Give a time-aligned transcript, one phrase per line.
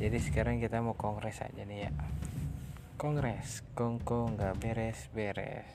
[0.00, 1.92] jadi sekarang kita mau kongres aja nih ya.
[2.96, 5.68] Kongres kongko nggak beres beres.